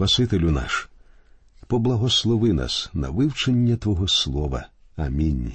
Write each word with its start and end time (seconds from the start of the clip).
Спасителю 0.00 0.50
наш, 0.50 0.88
поблагослови 1.66 2.52
нас 2.52 2.90
на 2.94 3.10
вивчення 3.10 3.76
Твого 3.76 4.08
Слова. 4.08 4.66
Амінь. 4.96 5.52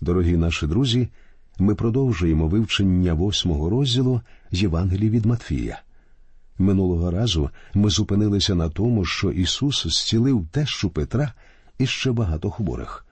Дорогі 0.00 0.36
наші 0.36 0.66
друзі, 0.66 1.08
ми 1.58 1.74
продовжуємо 1.74 2.48
вивчення 2.48 3.14
восьмого 3.14 3.70
розділу 3.70 4.20
Євангелії 4.50 5.10
від 5.10 5.26
Матфія. 5.26 5.82
Минулого 6.58 7.10
разу 7.10 7.50
ми 7.74 7.90
зупинилися 7.90 8.54
на 8.54 8.68
тому, 8.68 9.04
що 9.04 9.30
Ісус 9.30 9.86
зцілив 9.86 10.46
тещу 10.50 10.90
Петра 10.90 11.32
і 11.78 11.86
ще 11.86 12.12
багато 12.12 12.50
хворих. 12.50 13.06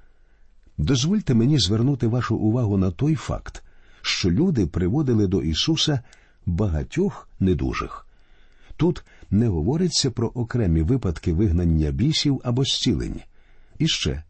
Дозвольте 0.79 1.35
мені 1.35 1.59
звернути 1.59 2.07
вашу 2.07 2.37
увагу 2.37 2.79
на 2.79 2.91
той 2.91 3.15
факт, 3.15 3.63
що 4.03 4.31
люди 4.31 4.67
приводили 4.67 5.27
до 5.27 5.43
Ісуса 5.43 6.01
багатьох 6.47 7.29
недужих. 7.41 8.07
Тут 8.77 9.05
не 9.31 9.49
говориться 9.49 10.11
про 10.11 10.29
окремі 10.29 10.83
випадки 10.83 11.33
вигнання 11.33 11.91
бісів 11.91 12.41
або 12.45 12.65
зцілень. 12.65 13.21
І 13.79 13.89
ще, 13.89 14.23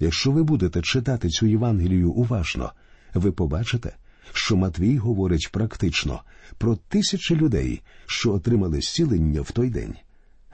якщо 0.00 0.30
ви 0.30 0.42
будете 0.42 0.82
читати 0.82 1.28
цю 1.28 1.46
Євангелію 1.46 2.10
уважно, 2.10 2.72
ви 3.14 3.32
побачите, 3.32 3.96
що 4.32 4.56
Матвій 4.56 4.96
говорить 4.96 5.48
практично 5.52 6.22
про 6.58 6.76
тисячі 6.76 7.36
людей, 7.36 7.82
що 8.06 8.32
отримали 8.32 8.80
зцілення 8.80 9.40
в 9.40 9.50
той 9.50 9.70
день. 9.70 9.94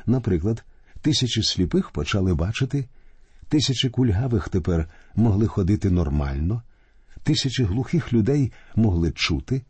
Наприклад, 0.07 0.65
тисячі 1.01 1.43
сліпих 1.43 1.91
почали 1.91 2.35
бачити, 2.35 2.89
тисячі 3.49 3.89
кульгавих 3.89 4.49
тепер 4.49 4.89
могли 5.15 5.47
ходити 5.47 5.91
нормально, 5.91 6.63
тисячі 7.23 7.65
глухих 7.65 8.13
людей 8.13 8.53
могли 8.75 9.13
чути. 9.13 9.63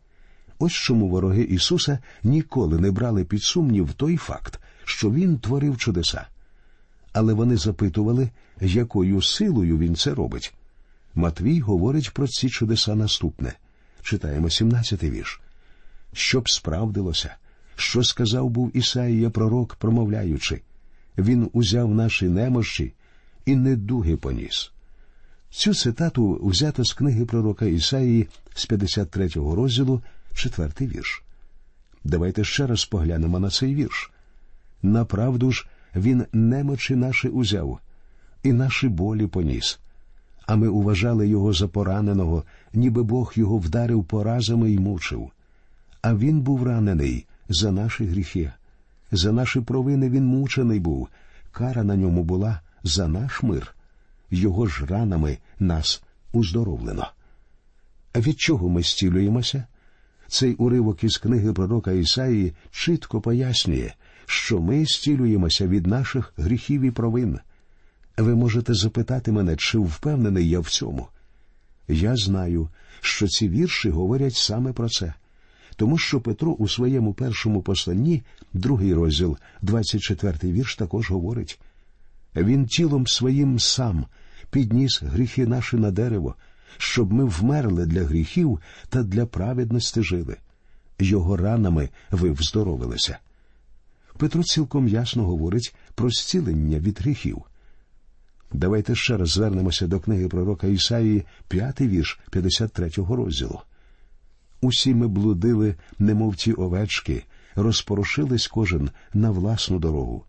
Ось 0.63 0.73
чому 0.73 1.07
вороги 1.07 1.43
Ісуса 1.43 1.99
ніколи 2.23 2.79
не 2.79 2.91
брали 2.91 3.23
під 3.23 3.43
сумнів 3.43 3.93
той 3.93 4.17
факт, 4.17 4.59
що 4.85 5.11
Він 5.11 5.39
творив 5.39 5.77
чудеса. 5.77 6.27
Але 7.13 7.33
вони 7.33 7.57
запитували, 7.57 8.29
якою 8.61 9.21
силою 9.21 9.77
він 9.77 9.95
це 9.95 10.13
робить. 10.13 10.53
Матвій 11.15 11.59
говорить 11.59 12.13
про 12.13 12.27
ці 12.27 12.49
чудеса 12.49 12.95
наступне. 12.95 13.53
Читаємо 14.01 14.47
17-й 14.47 15.09
вірш. 15.09 15.41
Щоб 16.13 16.49
справдилося, 16.49 17.35
що 17.75 18.03
сказав 18.03 18.49
був 18.49 18.77
Ісаїя 18.77 19.29
пророк, 19.29 19.75
промовляючи, 19.75 20.61
Він 21.17 21.49
узяв 21.53 21.95
наші 21.95 22.25
немощі 22.25 22.93
і 23.45 23.55
недуги 23.55 24.17
поніс. 24.17 24.71
Цю 25.49 25.73
цитату 25.73 26.39
взято 26.43 26.85
з 26.85 26.93
книги 26.93 27.25
пророка 27.25 27.65
Ісаїї 27.65 28.27
з 28.55 28.69
53-го 28.69 29.55
розділу, 29.55 30.01
четвертий 30.33 30.87
вірш. 30.87 31.23
Давайте 32.03 32.43
ще 32.43 32.67
раз 32.67 32.85
поглянемо 32.85 33.39
на 33.39 33.49
цей 33.49 33.75
вірш. 33.75 34.11
Направду 34.83 35.51
ж 35.51 35.67
він 35.95 36.25
немочі 36.33 36.95
наші 36.95 37.27
узяв, 37.27 37.79
і 38.43 38.53
наші 38.53 38.87
болі 38.87 39.27
поніс. 39.27 39.79
А 40.45 40.55
ми 40.55 40.67
уважали 40.67 41.27
його 41.27 41.53
за 41.53 41.67
пораненого, 41.67 42.43
ніби 42.73 43.03
Бог 43.03 43.33
його 43.35 43.57
вдарив 43.57 44.03
поразами 44.03 44.71
і 44.71 44.79
мучив. 44.79 45.31
А 46.01 46.15
він 46.15 46.41
був 46.41 46.63
ранений 46.63 47.25
за 47.49 47.71
наші 47.71 48.05
гріхи, 48.05 48.51
за 49.11 49.31
наші 49.31 49.61
провини 49.61 50.09
він 50.09 50.25
мучений 50.25 50.79
був, 50.79 51.07
кара 51.51 51.83
на 51.83 51.95
ньому 51.95 52.23
була 52.23 52.61
за 52.83 53.07
наш 53.07 53.43
мир, 53.43 53.75
його 54.31 54.67
ж 54.67 54.85
ранами 54.85 55.37
нас 55.59 56.03
уздоровлено. 56.31 57.07
А 58.13 58.19
від 58.19 58.39
чого 58.39 58.69
ми 58.69 58.83
зцілюємося? 58.83 59.63
Цей 60.31 60.53
уривок 60.53 61.03
із 61.03 61.17
книги 61.17 61.53
пророка 61.53 61.91
Ісаї 61.91 62.53
чітко 62.71 63.21
пояснює, 63.21 63.91
що 64.25 64.61
ми 64.61 64.85
зцілюємося 64.85 65.67
від 65.67 65.87
наших 65.87 66.33
гріхів 66.37 66.81
і 66.81 66.91
провин. 66.91 67.39
Ви 68.17 68.35
можете 68.35 68.73
запитати 68.73 69.31
мене, 69.31 69.55
чи 69.55 69.77
впевнений 69.77 70.49
я 70.49 70.59
в 70.59 70.69
цьому. 70.69 71.07
Я 71.87 72.15
знаю, 72.15 72.69
що 73.01 73.27
ці 73.27 73.49
вірші 73.49 73.89
говорять 73.89 74.35
саме 74.35 74.73
про 74.73 74.89
це, 74.89 75.13
тому 75.75 75.97
що 75.97 76.21
Петро 76.21 76.51
у 76.51 76.67
своєму 76.67 77.13
першому 77.13 77.61
посланні, 77.61 78.23
другий 78.53 78.93
розділ, 78.93 79.37
24-й 79.63 80.51
вірш, 80.51 80.75
також 80.75 81.11
говорить 81.11 81.59
він 82.35 82.65
тілом 82.65 83.07
своїм 83.07 83.59
сам 83.59 84.05
підніс 84.51 85.01
гріхи 85.03 85.45
наші 85.45 85.75
на 85.75 85.91
дерево, 85.91 86.35
щоб 86.77 87.13
ми 87.13 87.25
вмерли 87.25 87.85
для 87.85 88.03
гріхів 88.03 88.59
та 88.89 89.03
для 89.03 89.25
праведності 89.25 90.03
жили. 90.03 90.37
Його 90.99 91.37
ранами 91.37 91.89
ви 92.11 92.31
вздоровилися. 92.31 93.17
Петро 94.17 94.43
цілком 94.43 94.87
ясно 94.87 95.25
говорить 95.25 95.75
про 95.95 96.09
зцілення 96.09 96.79
від 96.79 97.01
гріхів. 97.01 97.41
Давайте 98.53 98.95
ще 98.95 99.17
раз 99.17 99.29
звернемося 99.29 99.87
до 99.87 99.99
книги 99.99 100.27
пророка 100.27 100.67
Ісаїї, 100.67 101.25
п'ятий 101.47 101.87
вірш 101.87 102.19
53-го 102.31 103.15
розділу. 103.15 103.61
Усі 104.61 104.93
ми 104.95 105.07
блудили, 105.07 105.75
немов 105.99 106.35
ті 106.35 106.53
овечки, 106.53 107.23
розпорошились 107.55 108.47
кожен 108.47 108.89
на 109.13 109.31
власну 109.31 109.79
дорогу, 109.79 110.23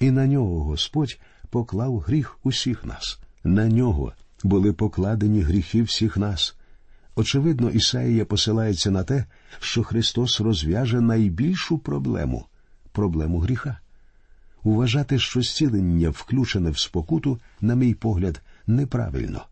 і 0.00 0.10
на 0.10 0.26
нього 0.26 0.64
Господь 0.64 1.18
поклав 1.50 1.98
гріх 1.98 2.38
усіх 2.42 2.84
нас. 2.84 3.18
На 3.44 3.68
нього 3.68 4.12
були 4.42 4.72
покладені 4.72 5.40
гріхи 5.40 5.82
всіх 5.82 6.16
нас. 6.16 6.56
Очевидно, 7.14 7.70
Ісаїя 7.70 8.24
посилається 8.24 8.90
на 8.90 9.04
те, 9.04 9.24
що 9.60 9.82
Христос 9.82 10.40
розв'яже 10.40 11.00
найбільшу 11.00 11.78
проблему 11.78 12.46
проблему 12.92 13.38
гріха. 13.38 13.78
Уважати, 14.62 15.18
що 15.18 15.42
зцілення 15.42 16.10
включене 16.10 16.70
в 16.70 16.78
спокуту, 16.78 17.40
на 17.60 17.74
мій 17.74 17.94
погляд, 17.94 18.42
неправильно. 18.66 19.44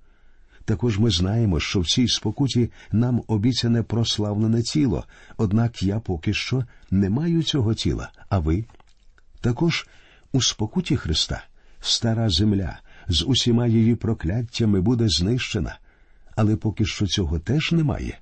Також 0.64 0.98
ми 0.98 1.10
знаємо, 1.10 1.60
що 1.60 1.80
в 1.80 1.86
цій 1.86 2.08
спокуті 2.08 2.70
нам 2.92 3.22
обіцяне 3.26 3.82
прославлене 3.82 4.62
тіло, 4.62 5.04
однак 5.36 5.82
я 5.82 6.00
поки 6.00 6.34
що 6.34 6.64
не 6.90 7.10
маю 7.10 7.42
цього 7.42 7.74
тіла, 7.74 8.10
а 8.28 8.38
ви? 8.38 8.64
Також 9.40 9.88
у 10.32 10.42
спокуті 10.42 10.96
Христа 10.96 11.44
стара 11.80 12.30
земля 12.30 12.78
з 13.10 13.24
усіма 13.26 13.66
її 13.66 13.94
прокляттями 13.94 14.80
буде 14.80 15.08
знищена, 15.08 15.78
але 16.36 16.56
поки 16.56 16.86
що 16.86 17.06
цього 17.06 17.38
теж 17.38 17.72
немає. 17.72 18.18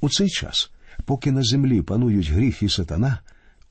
У 0.00 0.08
цей 0.08 0.28
час, 0.28 0.70
поки 1.04 1.32
на 1.32 1.42
землі 1.42 1.82
панують 1.82 2.30
гріх 2.30 2.62
і 2.62 2.68
сатана, 2.68 3.18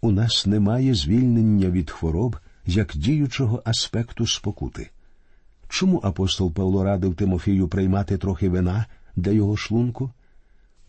у 0.01 0.11
нас 0.11 0.45
немає 0.45 0.93
звільнення 0.93 1.69
від 1.69 1.91
хвороб 1.91 2.37
як 2.65 2.91
діючого 2.95 3.61
аспекту 3.65 4.27
спокути. 4.27 4.89
Чому 5.69 6.01
апостол 6.03 6.53
Павло 6.53 6.83
радив 6.83 7.15
Тимофію 7.15 7.67
приймати 7.67 8.17
трохи 8.17 8.49
вина 8.49 8.85
для 9.15 9.31
його 9.31 9.57
шлунку? 9.57 10.11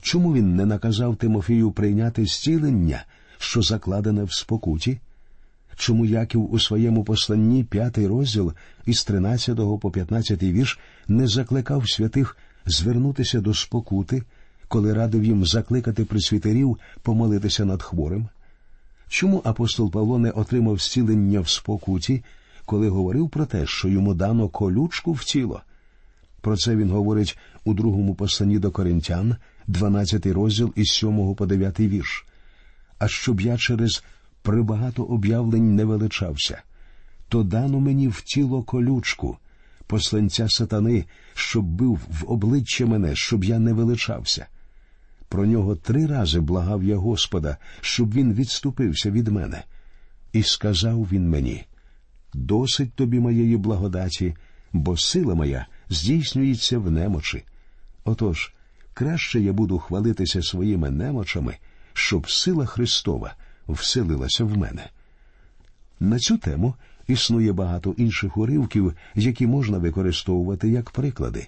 Чому 0.02 0.34
він 0.34 0.56
не 0.56 0.66
наказав 0.66 1.16
Тимофію 1.16 1.70
прийняти 1.70 2.26
зцілення, 2.26 3.04
що 3.38 3.62
закладене 3.62 4.24
в 4.24 4.32
спокуті? 4.32 5.00
Чому 5.76 6.06
Яків 6.06 6.52
у 6.52 6.58
своєму 6.58 7.04
посланні 7.04 7.64
п'ятий 7.64 8.06
розділ 8.06 8.52
із 8.86 9.04
13 9.04 9.56
по 9.80 9.90
15 9.90 10.42
вірш 10.42 10.78
не 11.08 11.26
закликав 11.26 11.90
святих 11.90 12.36
звернутися 12.66 13.40
до 13.40 13.54
спокути, 13.54 14.22
коли 14.68 14.94
радив 14.94 15.24
їм 15.24 15.46
закликати 15.46 16.04
присвітерів 16.04 16.78
помолитися 17.02 17.64
над 17.64 17.82
хворим? 17.82 18.28
Чому 19.08 19.42
апостол 19.44 19.90
Павло 19.90 20.18
не 20.18 20.30
отримав 20.30 20.78
зцілення 20.78 21.40
в 21.40 21.48
спокуті, 21.48 22.22
коли 22.66 22.88
говорив 22.88 23.28
про 23.28 23.46
те, 23.46 23.66
що 23.66 23.88
йому 23.88 24.14
дано 24.14 24.48
колючку 24.48 25.12
в 25.12 25.24
тіло? 25.24 25.62
Про 26.40 26.56
це 26.56 26.76
він 26.76 26.90
говорить 26.90 27.38
у 27.64 27.74
другому 27.74 28.14
посланні 28.14 28.58
до 28.58 28.70
коринтян, 28.70 29.36
12 29.66 30.26
розділ 30.26 30.72
із 30.76 30.88
7 30.88 31.34
по 31.34 31.46
9 31.46 31.80
вірш. 31.80 32.26
А 32.98 33.08
щоб 33.08 33.40
я 33.40 33.56
через 33.56 34.04
прибагато 34.44 35.02
об'явлень 35.04 35.74
не 35.74 35.84
величався, 35.84 36.62
то 37.28 37.42
дано 37.42 37.80
мені 37.80 38.08
в 38.08 38.20
тіло 38.20 38.62
колючку, 38.62 39.38
посланця 39.86 40.48
сатани, 40.48 41.04
щоб 41.34 41.64
бив 41.64 42.00
в 42.10 42.30
обличчя 42.30 42.86
мене, 42.86 43.16
щоб 43.16 43.44
я 43.44 43.58
не 43.58 43.72
величався. 43.72 44.46
Про 45.28 45.46
нього 45.46 45.76
три 45.76 46.06
рази 46.06 46.40
благав 46.40 46.84
я 46.84 46.96
Господа, 46.96 47.56
щоб 47.80 48.14
він 48.14 48.32
відступився 48.32 49.10
від 49.10 49.28
мене. 49.28 49.64
І 50.32 50.42
сказав 50.42 51.08
він 51.12 51.30
мені 51.30 51.64
досить 52.34 52.94
тобі 52.94 53.20
моєї 53.20 53.56
благодаті, 53.56 54.34
бо 54.72 54.96
сила 54.96 55.34
моя 55.34 55.66
здійснюється 55.88 56.78
в 56.78 56.90
немочі. 56.90 57.44
Отож, 58.04 58.52
краще 58.94 59.40
я 59.40 59.52
буду 59.52 59.78
хвалитися 59.78 60.42
своїми 60.42 60.90
немочами, 60.90 61.56
щоб 61.92 62.30
сила 62.30 62.66
Христова 62.66 63.34
вселилася 63.68 64.44
в 64.44 64.56
мене. 64.56 64.90
На 66.00 66.18
цю 66.18 66.38
тему 66.38 66.74
існує 67.06 67.52
багато 67.52 67.94
інших 67.96 68.36
уривків, 68.36 68.94
які 69.14 69.46
можна 69.46 69.78
використовувати 69.78 70.68
як 70.68 70.90
приклади. 70.90 71.46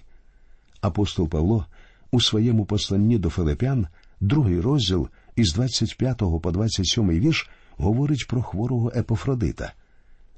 Апостол 0.81 1.29
Павло 1.29 1.65
у 2.11 2.21
своєму 2.21 2.65
посланні 2.65 3.17
до 3.17 3.29
Филипян, 3.29 3.87
другий 4.21 4.59
розділ 4.59 5.09
із 5.35 5.53
25 5.53 6.17
по 6.17 6.51
27 6.51 7.09
вірш 7.09 7.49
говорить 7.77 8.27
про 8.27 8.41
хворого 8.41 8.91
Епофродита. 8.95 9.73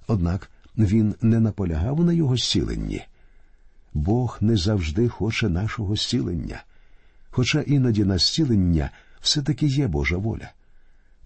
Однак 0.07 0.51
він 0.77 1.15
не 1.21 1.39
наполягав 1.39 2.05
на 2.05 2.13
його 2.13 2.37
зціленні. 2.37 3.01
Бог 3.93 4.37
не 4.41 4.57
завжди 4.57 5.09
хоче 5.09 5.49
нашого 5.49 5.95
зцілення, 5.95 6.63
хоча 7.29 7.61
іноді 7.61 8.05
на 8.05 8.17
зцілення 8.17 8.89
все 9.21 9.41
таки 9.41 9.67
є 9.67 9.87
Божа 9.87 10.17
воля. 10.17 10.51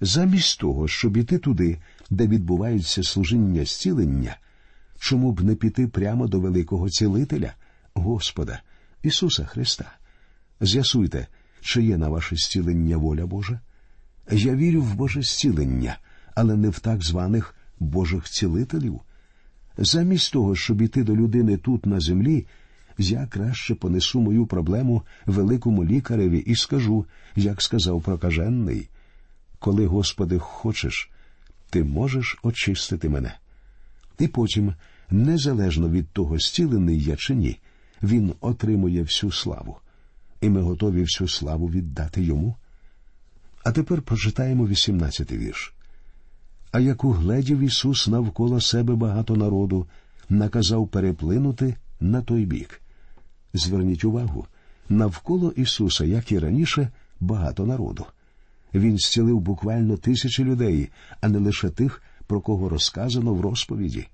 Замість 0.05 0.59
того, 0.59 0.88
щоб 0.88 1.17
іти 1.17 1.38
туди, 1.38 1.77
де 2.09 2.27
відбувається 2.27 3.03
служіння 3.03 3.65
зцілення, 3.65 4.38
чому 5.00 5.31
б 5.31 5.41
не 5.41 5.55
піти 5.55 5.88
прямо 5.88 6.27
до 6.27 6.39
великого 6.39 6.89
цілителя, 6.89 7.53
Господа, 7.94 8.61
Ісуса 9.03 9.45
Христа? 9.45 9.91
З'ясуйте, 10.61 11.27
чи 11.61 11.83
є 11.83 11.97
на 11.97 12.09
ваше 12.09 12.35
зцілення 12.35 12.97
воля 12.97 13.25
Божа? 13.25 13.59
Я 14.31 14.55
вірю 14.55 14.81
в 14.81 14.95
Боже 14.95 15.21
зцілення, 15.21 15.97
але 16.35 16.55
не 16.55 16.69
в 16.69 16.79
так 16.79 17.03
званих 17.03 17.55
Божих 17.79 18.29
цілителів. 18.29 19.00
Замість 19.77 20.33
того, 20.33 20.55
щоб 20.55 20.81
іти 20.81 21.03
до 21.03 21.15
людини 21.15 21.57
тут 21.57 21.85
на 21.85 22.00
землі, 22.00 22.45
я 22.97 23.27
краще 23.27 23.75
понесу 23.75 24.21
мою 24.21 24.45
проблему 24.45 25.03
великому 25.25 25.85
лікареві 25.85 26.38
і 26.38 26.55
скажу, 26.55 27.05
як 27.35 27.61
сказав 27.61 28.01
прокажений. 28.01 28.89
Коли, 29.63 29.86
Господи, 29.86 30.39
хочеш, 30.39 31.12
ти 31.69 31.83
можеш 31.83 32.39
очистити 32.44 33.10
мене. 33.10 33.36
І 34.19 34.27
потім, 34.27 34.74
незалежно 35.10 35.89
від 35.89 36.10
того, 36.10 36.39
зцілений 36.39 37.04
я 37.04 37.15
чи 37.15 37.36
ні, 37.36 37.60
він 38.04 38.33
отримує 38.42 39.01
всю 39.01 39.31
славу, 39.31 39.77
і 40.42 40.50
ми 40.50 40.62
готові 40.62 41.01
всю 41.01 41.27
славу 41.27 41.68
віддати 41.68 42.24
йому. 42.24 42.56
А 43.63 43.71
тепер 43.71 44.01
прочитаємо 44.01 44.68
18-й 44.68 45.38
вірш. 45.38 45.74
А 46.71 46.80
як 46.80 47.04
угледів 47.04 47.60
Ісус 47.60 48.07
навколо 48.07 48.62
себе 48.62 48.95
багато 48.95 49.36
народу, 49.36 49.88
наказав 50.30 50.88
переплинути 50.88 51.75
на 52.00 52.21
той 52.21 52.45
бік. 52.45 52.81
Зверніть 53.54 54.04
увагу, 54.04 54.45
навколо 54.89 55.51
Ісуса, 55.51 56.06
як 56.06 56.31
і 56.31 56.39
раніше, 56.39 56.89
багато 57.19 57.65
народу. 57.65 58.06
Він 58.73 58.97
зцілив 58.97 59.39
буквально 59.39 59.97
тисячі 59.97 60.43
людей, 60.43 60.89
а 61.21 61.27
не 61.27 61.39
лише 61.39 61.69
тих, 61.69 62.01
про 62.27 62.41
кого 62.41 62.69
розказано 62.69 63.33
в 63.33 63.41
розповіді. 63.41 64.07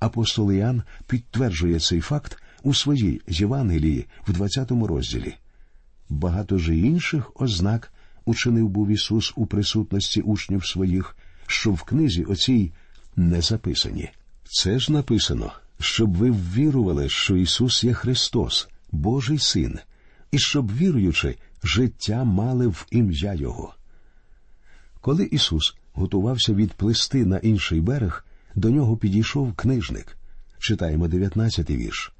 Апостол 0.00 0.52
Іоанн 0.52 0.82
підтверджує 1.06 1.80
цей 1.80 2.00
факт 2.00 2.42
у 2.62 2.74
своїй 2.74 3.20
Євангелії 3.28 4.06
в 4.28 4.32
20 4.32 4.70
розділі. 4.70 5.34
Багато 6.08 6.58
ж 6.58 6.76
інших 6.76 7.40
ознак 7.40 7.92
учинив 8.24 8.68
був 8.68 8.88
Ісус 8.88 9.32
у 9.36 9.46
присутності 9.46 10.20
учнів 10.20 10.66
своїх, 10.66 11.16
що 11.46 11.70
в 11.70 11.82
книзі 11.82 12.24
оцій 12.24 12.72
не 13.16 13.40
записані. 13.40 14.10
Це 14.44 14.78
ж 14.78 14.92
написано, 14.92 15.52
щоб 15.80 16.16
ви 16.16 16.30
ввірували, 16.30 17.08
що 17.08 17.36
Ісус 17.36 17.84
є 17.84 17.94
Христос, 17.94 18.68
Божий 18.92 19.38
Син, 19.38 19.78
і 20.30 20.38
щоб, 20.38 20.76
віруючи, 20.76 21.36
життя 21.64 22.24
мали 22.24 22.66
в 22.66 22.86
ім'я 22.90 23.34
Його. 23.34 23.74
Коли 25.00 25.24
Ісус 25.24 25.74
готувався 25.92 26.54
відплисти 26.54 27.26
на 27.26 27.38
інший 27.38 27.80
берег, 27.80 28.24
до 28.54 28.70
нього 28.70 28.96
підійшов 28.96 29.54
книжник. 29.54 30.16
Читаємо 30.58 31.06
19-й 31.06 31.76
вірш. 31.76 32.12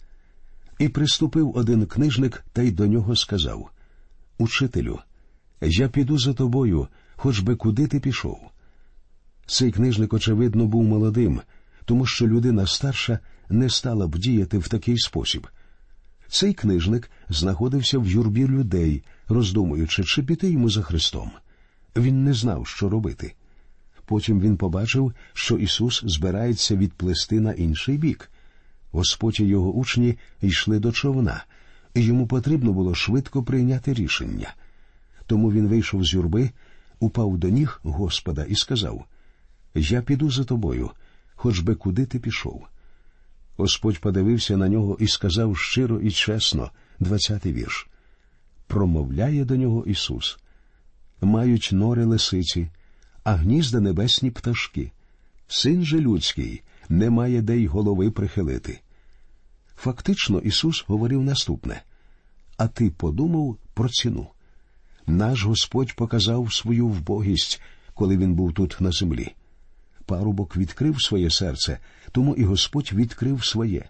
І 0.79 0.89
приступив 0.89 1.57
один 1.57 1.87
книжник 1.87 2.45
та 2.53 2.63
й 2.63 2.71
до 2.71 2.87
нього 2.87 3.17
сказав 3.17 3.71
Учителю, 4.39 4.99
я 5.61 5.89
піду 5.89 6.19
за 6.19 6.35
тобою, 6.35 6.89
хоч 7.17 7.41
би 7.41 7.57
куди 7.57 7.87
ти 7.87 8.01
пішов. 8.01 8.39
Цей 9.47 9.73
книжник, 9.73 10.13
очевидно, 10.13 10.67
був 10.67 10.85
молодим, 10.85 11.41
тому 11.85 12.07
що 12.07 12.27
людина 12.27 12.67
старша 12.67 13.19
не 13.49 13.71
стала 13.71 14.07
б 14.07 14.19
діяти 14.19 14.59
в 14.59 14.69
такий 14.69 14.99
спосіб. 14.99 15.47
Цей 16.29 16.55
книжник 16.55 17.11
знаходився 17.29 17.99
в 17.99 18.07
юрбі 18.07 18.47
людей, 18.47 19.03
роздумуючи, 19.29 20.05
чи 20.05 20.23
піти 20.23 20.51
йому 20.51 20.71
за 20.71 20.83
Христом. 20.83 21.31
Він 21.97 22.25
не 22.25 22.35
знав, 22.35 22.67
що 22.67 22.89
робити. 22.89 23.35
Потім 24.05 24.41
він 24.41 24.57
побачив, 24.57 25.13
що 25.33 25.59
Ісус 25.59 26.03
збирається 26.05 26.77
відплести 26.77 27.41
на 27.41 27.53
інший 27.53 27.99
бік. 27.99 28.31
Господь 28.93 29.41
і 29.41 29.45
його 29.45 29.73
учні 29.73 30.19
йшли 30.43 30.79
до 30.79 30.93
човна, 30.93 31.45
і 31.95 32.01
йому 32.01 32.27
потрібно 32.27 32.73
було 32.73 32.95
швидко 32.95 33.43
прийняти 33.43 33.95
рішення. 33.95 34.55
Тому 35.27 35.53
він 35.53 35.69
вийшов 35.69 36.05
з 36.05 36.15
юрби, 36.15 36.51
упав 37.01 37.39
до 37.39 37.49
ніг 37.49 37.81
Господа 37.83 38.45
і 38.45 38.55
сказав 38.55 39.05
Я 39.75 40.03
піду 40.03 40.31
за 40.31 40.45
тобою, 40.45 40.91
хоч 41.35 41.59
би 41.59 41.75
куди 41.75 42.07
ти 42.07 42.19
пішов. 42.19 42.67
Господь 43.57 43.99
подивився 43.99 44.57
на 44.57 44.69
нього 44.69 44.97
і 45.01 45.09
сказав 45.09 45.57
щиро 45.59 46.01
і 46.01 46.11
чесно, 46.11 46.71
двадцятий 47.01 47.53
вірш. 47.53 47.89
Промовляє 48.67 49.45
до 49.45 49.57
нього 49.57 49.85
Ісус. 49.87 50.39
Мають 51.21 51.69
нори 51.73 52.05
лисиці, 52.05 52.69
а 53.25 53.35
гнізда 53.35 53.81
небесні 53.81 54.31
пташки. 54.31 54.93
Син 55.49 55.85
же 55.85 56.01
людський 56.01 56.63
не 56.89 57.11
має 57.11 57.43
де 57.43 57.57
й 57.57 57.67
голови 57.67 58.11
прихилити. 58.11 58.81
Фактично 59.77 60.39
Ісус 60.39 60.85
говорив 60.87 61.23
наступне 61.23 61.83
А 62.57 62.69
ти 62.69 62.91
подумав 62.91 63.57
про 63.75 63.89
ціну. 63.89 64.27
Наш 65.07 65.45
Господь 65.45 65.97
показав 65.97 66.53
свою 66.53 66.89
вбогість, 66.89 67.61
коли 67.95 68.17
він 68.17 68.35
був 68.35 68.53
тут 68.53 68.77
на 68.81 68.91
землі. 68.91 69.35
Парубок 70.07 70.57
відкрив 70.57 71.03
своє 71.03 71.31
серце, 71.31 71.79
тому 72.13 72.35
і 72.35 72.45
Господь 72.45 72.93
відкрив 72.93 73.45
своє. 73.45 73.85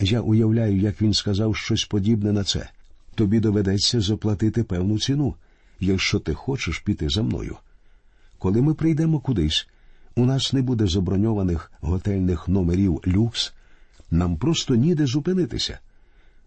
Я 0.00 0.20
уявляю, 0.20 0.76
як 0.76 1.02
він 1.02 1.14
сказав 1.14 1.56
щось 1.56 1.84
подібне 1.84 2.32
на 2.32 2.44
це. 2.44 2.68
Тобі 3.14 3.40
доведеться 3.40 4.00
заплатити 4.00 4.64
певну 4.64 4.98
ціну, 4.98 5.34
якщо 5.80 6.18
ти 6.18 6.34
хочеш 6.34 6.78
піти 6.78 7.08
за 7.08 7.22
мною. 7.22 7.56
Коли 8.38 8.62
ми 8.62 8.74
прийдемо 8.74 9.20
кудись, 9.20 9.68
у 10.16 10.24
нас 10.24 10.52
не 10.52 10.62
буде 10.62 10.86
заброньованих 10.86 11.72
готельних 11.80 12.48
номерів 12.48 13.00
люкс, 13.06 13.52
нам 14.10 14.36
просто 14.36 14.74
ніде 14.74 15.06
зупинитися. 15.06 15.78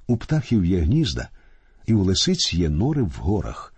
У 0.07 0.17
птахів 0.17 0.65
є 0.65 0.79
гнізда, 0.79 1.29
і 1.85 1.93
у 1.93 2.03
лисиць 2.03 2.53
є 2.53 2.69
нори 2.69 3.01
в 3.01 3.11
горах, 3.11 3.73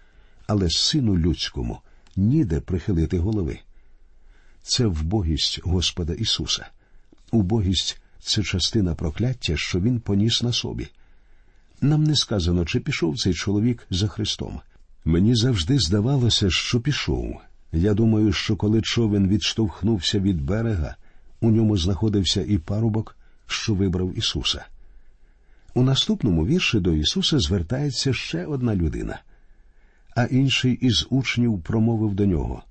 але 0.48 0.70
сину 0.70 1.18
людському 1.18 1.80
ніде 2.16 2.60
прихилити 2.60 3.20
голови. 3.20 3.60
Це 4.64 4.86
вбогість 4.86 5.60
Господа 5.64 6.14
Ісуса. 6.14 6.68
Убогість 7.32 8.02
це 8.20 8.44
частина 8.44 8.96
прокляття, 8.96 9.58
що 9.58 9.80
Він 9.80 10.00
поніс 10.00 10.44
на 10.44 10.54
собі. 10.54 10.88
Нам 11.82 12.04
не 12.04 12.16
сказано, 12.16 12.66
чи 12.66 12.80
пішов 12.80 13.18
цей 13.18 13.34
чоловік 13.34 13.88
за 13.90 14.08
Христом. 14.08 14.62
Мені 15.06 15.36
завжди 15.36 15.80
здавалося, 15.80 16.50
що 16.50 16.80
пішов. 16.80 17.42
Я 17.72 17.94
думаю, 17.94 18.34
що 18.34 18.56
коли 18.56 18.82
човен 18.82 19.28
відштовхнувся 19.28 20.20
від 20.20 20.42
берега, 20.42 20.96
у 21.42 21.52
ньому 21.52 21.78
знаходився 21.78 22.42
і 22.42 22.58
парубок, 22.58 23.18
що 23.48 23.74
вибрав 23.74 24.18
Ісуса. 24.18 24.66
У 25.74 25.84
наступному 25.84 26.46
вірші 26.46 26.80
до 26.80 26.94
Ісуса 26.94 27.40
звертається 27.40 28.14
ще 28.14 28.46
одна 28.46 28.76
людина, 28.76 29.22
а 30.16 30.24
інший 30.24 30.74
із 30.74 31.08
учнів 31.10 31.62
промовив 31.62 32.16
до 32.16 32.26
нього 32.26 32.64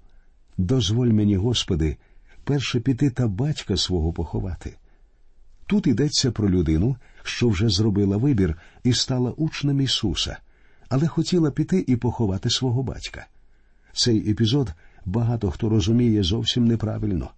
Дозволь 0.59 1.09
мені, 1.09 1.37
Господи, 1.37 1.97
перше 2.45 2.81
піти 2.81 3.11
та 3.11 3.29
батька 3.29 3.77
свого 3.77 4.13
поховати. 4.13 4.77
Тут 5.67 5.87
йдеться 5.87 6.33
про 6.33 6.51
людину, 6.51 6.97
що 7.23 7.49
вже 7.49 7.69
зробила 7.69 8.17
вибір 8.17 8.59
і 8.85 8.93
стала 8.93 9.31
учнем 9.31 9.81
Ісуса, 9.81 10.39
але 10.95 11.07
хотіла 11.07 11.51
піти 11.51 11.85
і 11.87 11.97
поховати 11.97 12.51
свого 12.51 12.83
батька. 12.83 13.27
Цей 13.93 14.31
епізод 14.31 14.73
багато 15.05 15.51
хто 15.51 15.69
розуміє 15.69 16.23
зовсім 16.23 16.65
неправильно. 16.65 17.31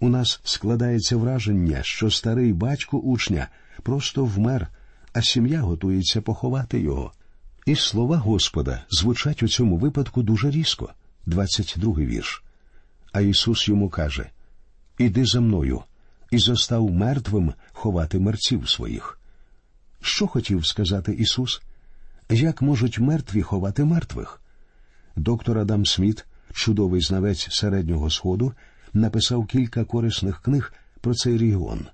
У 0.00 0.08
нас 0.08 0.40
складається 0.44 1.16
враження, 1.16 1.82
що 1.82 2.10
старий 2.10 2.52
батько 2.52 2.98
учня 2.98 3.48
просто 3.82 4.24
вмер, 4.24 4.68
а 5.12 5.22
сім'я 5.22 5.60
готується 5.60 6.20
поховати 6.20 6.80
його. 6.80 7.12
І 7.66 7.76
слова 7.76 8.16
Господа 8.16 8.84
звучать 8.90 9.42
у 9.42 9.48
цьому 9.48 9.76
випадку 9.76 10.22
дуже 10.22 10.50
різко. 10.50 10.92
22 11.26 11.94
вірш. 11.94 12.44
А 13.12 13.20
Ісус 13.20 13.68
йому 13.68 13.88
каже 13.88 14.30
Іди 14.98 15.24
за 15.24 15.40
мною, 15.40 15.82
і 16.30 16.38
зостав 16.38 16.90
мертвим 16.90 17.52
ховати 17.72 18.18
мерців 18.18 18.68
своїх. 18.68 19.18
Що 20.00 20.26
хотів 20.26 20.66
сказати 20.66 21.12
Ісус? 21.12 21.62
Як 22.30 22.62
можуть 22.62 22.98
мертві 22.98 23.42
ховати 23.42 23.84
мертвих? 23.84 24.40
Доктор 25.16 25.58
Адам 25.58 25.86
Сміт, 25.86 26.26
чудовий 26.52 27.00
знавець 27.00 27.48
середнього 27.50 28.10
сходу, 28.10 28.52
написав 28.92 29.46
кілька 29.46 29.84
корисних 29.84 30.42
книг 30.42 30.72
про 31.00 31.14
цей 31.14 31.38
регіон. 31.38 31.86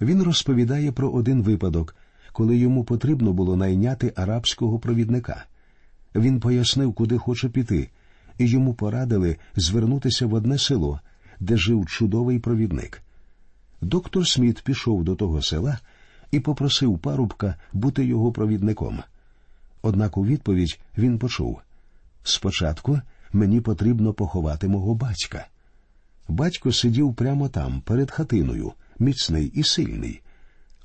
Він 0.00 0.22
розповідає 0.22 0.92
про 0.92 1.10
один 1.10 1.42
випадок, 1.42 1.96
коли 2.32 2.56
йому 2.56 2.84
потрібно 2.84 3.32
було 3.32 3.56
найняти 3.56 4.12
арабського 4.16 4.78
провідника. 4.78 5.44
Він 6.14 6.40
пояснив, 6.40 6.94
куди 6.94 7.18
хоче 7.18 7.48
піти, 7.48 7.90
і 8.38 8.46
йому 8.46 8.74
порадили 8.74 9.36
звернутися 9.56 10.26
в 10.26 10.34
одне 10.34 10.58
село, 10.58 11.00
де 11.40 11.56
жив 11.56 11.86
чудовий 11.86 12.38
провідник. 12.38 13.02
Доктор 13.80 14.28
Сміт 14.28 14.62
пішов 14.64 15.04
до 15.04 15.16
того 15.16 15.42
села 15.42 15.78
і 16.30 16.40
попросив 16.40 16.98
парубка 16.98 17.54
бути 17.72 18.04
його 18.04 18.32
провідником. 18.32 19.02
Однак 19.82 20.16
у 20.16 20.26
відповідь 20.26 20.80
він 20.98 21.18
почув 21.18 21.60
спочатку 22.22 23.00
мені 23.32 23.60
потрібно 23.60 24.12
поховати 24.12 24.68
мого 24.68 24.94
батька. 24.94 25.46
Батько 26.28 26.72
сидів 26.72 27.14
прямо 27.14 27.48
там, 27.48 27.80
перед 27.80 28.10
хатиною, 28.10 28.72
міцний 28.98 29.46
і 29.46 29.62
сильний. 29.62 30.20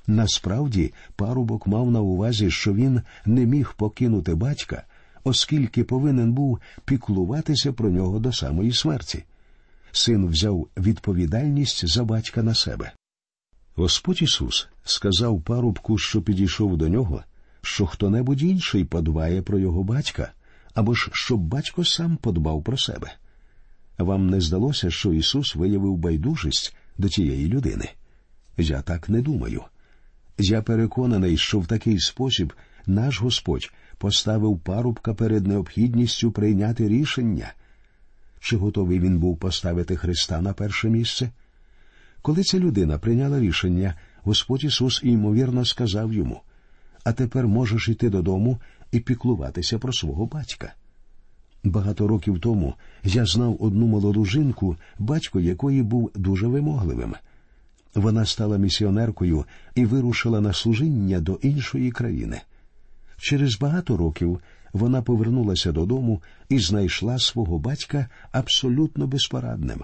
Насправді, 0.06 0.92
парубок 1.16 1.66
мав 1.66 1.90
на 1.90 2.00
увазі, 2.00 2.50
що 2.50 2.74
він 2.74 3.02
не 3.24 3.46
міг 3.46 3.74
покинути 3.76 4.34
батька, 4.34 4.84
оскільки 5.24 5.84
повинен 5.84 6.32
був 6.32 6.58
піклуватися 6.84 7.72
про 7.72 7.90
нього 7.90 8.18
до 8.18 8.32
самої 8.32 8.72
смерті. 8.72 9.24
Син 9.92 10.26
взяв 10.26 10.68
відповідальність 10.76 11.88
за 11.88 12.04
батька 12.04 12.42
на 12.42 12.54
себе. 12.54 12.92
Господь 13.74 14.22
Ісус 14.22 14.68
сказав 14.84 15.42
парубку, 15.42 15.98
що 15.98 16.22
підійшов 16.22 16.76
до 16.76 16.88
нього, 16.88 17.22
що 17.66 17.86
хто 17.86 18.10
небудь 18.10 18.42
інший 18.42 18.84
подбає 18.84 19.42
про 19.42 19.58
його 19.58 19.82
батька, 19.84 20.32
або 20.74 20.94
ж 20.94 21.10
щоб 21.12 21.40
батько 21.40 21.84
сам 21.84 22.16
подбав 22.16 22.62
про 22.62 22.78
себе. 22.78 23.12
Вам 23.98 24.30
не 24.30 24.40
здалося, 24.40 24.90
що 24.90 25.12
Ісус 25.12 25.54
виявив 25.54 25.96
байдужість 25.96 26.76
до 26.98 27.08
тієї 27.08 27.48
людини? 27.48 27.88
Я 28.56 28.82
так 28.82 29.08
не 29.08 29.22
думаю. 29.22 29.62
Я 30.38 30.62
переконаний, 30.62 31.36
що 31.36 31.58
в 31.60 31.66
такий 31.66 32.00
спосіб 32.00 32.52
наш 32.86 33.20
Господь 33.20 33.72
поставив 33.98 34.58
парубка 34.58 35.14
перед 35.14 35.46
необхідністю 35.46 36.32
прийняти 36.32 36.88
рішення. 36.88 37.52
Чи 38.40 38.56
готовий 38.56 39.00
він 39.00 39.18
був 39.18 39.38
поставити 39.38 39.96
Христа 39.96 40.40
на 40.40 40.52
перше 40.52 40.88
місце? 40.88 41.30
Коли 42.22 42.42
ця 42.42 42.58
людина 42.58 42.98
прийняла 42.98 43.40
рішення, 43.40 43.94
Господь 44.22 44.64
Ісус 44.64 45.00
ймовірно 45.04 45.64
сказав 45.64 46.12
йому 46.12 46.42
А 47.06 47.12
тепер 47.12 47.46
можеш 47.46 47.88
йти 47.88 48.10
додому 48.10 48.58
і 48.92 49.00
піклуватися 49.00 49.78
про 49.78 49.92
свого 49.92 50.26
батька. 50.26 50.74
Багато 51.64 52.08
років 52.08 52.40
тому 52.40 52.74
я 53.04 53.26
знав 53.26 53.56
одну 53.60 53.86
молоду 53.86 54.24
жінку, 54.24 54.76
батько 54.98 55.40
якої 55.40 55.82
був 55.82 56.10
дуже 56.14 56.46
вимогливим. 56.46 57.14
Вона 57.94 58.26
стала 58.26 58.58
місіонеркою 58.58 59.44
і 59.74 59.86
вирушила 59.86 60.40
на 60.40 60.52
служіння 60.52 61.20
до 61.20 61.32
іншої 61.42 61.90
країни. 61.90 62.40
Через 63.16 63.58
багато 63.58 63.96
років 63.96 64.40
вона 64.72 65.02
повернулася 65.02 65.72
додому 65.72 66.22
і 66.48 66.58
знайшла 66.58 67.18
свого 67.18 67.58
батька 67.58 68.06
абсолютно 68.32 69.06
безпорадним. 69.06 69.80